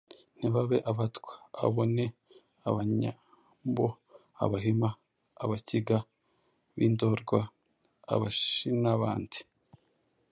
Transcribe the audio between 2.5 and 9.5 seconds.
Abanyambo, Abahima, Abakiga b'i Ndorwa, Abashin'abandi.